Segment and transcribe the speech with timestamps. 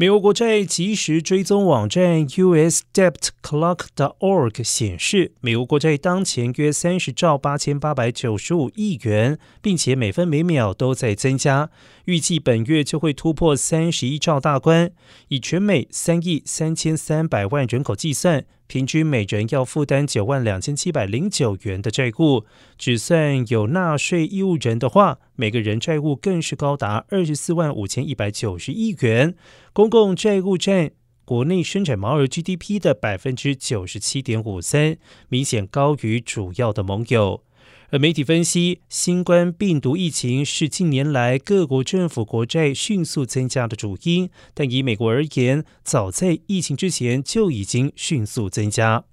[0.00, 11.70] 美国国债即时追踪网站 USDebtClock.org 显示，美国国债当前约三十兆八千八百九十五亿元，并且每分每秒都在增加。
[12.04, 14.92] 预计本月就会突破三十一兆大关。
[15.30, 22.44] 以全美三亿三千三百万人口计算，平均每人要负担九万两千七百零九元的债务。
[22.78, 29.36] 只算有纳税义务人的话，每个人债务更是高达二十四万五千一百九十亿元。
[29.72, 30.90] 公共债务占
[31.24, 34.98] 国内生产毛额 GDP 的百分之九十七点五三，
[35.28, 37.44] 明显高于主要的盟友。
[37.90, 49.04] 而媒体分析，新冠病毒疫情是近年来各国政府国债迅速增加的主因，但以美国而言，早在疫情之前就已经迅速增加。